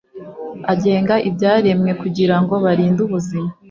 agenga 0.73 1.15
ibyaremwe 1.29 1.91
kugira 2.01 2.35
ngo 2.41 2.53
barinde 2.63 2.99
ubuzima 3.07 3.49